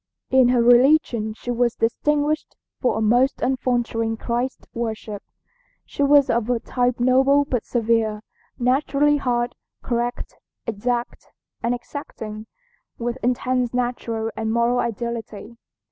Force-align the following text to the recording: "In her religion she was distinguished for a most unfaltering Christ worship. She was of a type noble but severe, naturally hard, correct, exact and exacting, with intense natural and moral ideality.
"In 0.31 0.47
her 0.49 0.63
religion 0.63 1.35
she 1.35 1.51
was 1.51 1.75
distinguished 1.75 2.55
for 2.79 2.97
a 2.97 3.01
most 3.01 3.39
unfaltering 3.39 4.17
Christ 4.17 4.65
worship. 4.73 5.21
She 5.85 6.01
was 6.01 6.27
of 6.27 6.49
a 6.49 6.59
type 6.59 6.99
noble 6.99 7.45
but 7.45 7.65
severe, 7.67 8.23
naturally 8.57 9.17
hard, 9.17 9.53
correct, 9.83 10.37
exact 10.65 11.27
and 11.61 11.75
exacting, 11.75 12.47
with 12.97 13.19
intense 13.21 13.75
natural 13.75 14.31
and 14.35 14.51
moral 14.51 14.79
ideality. 14.79 15.57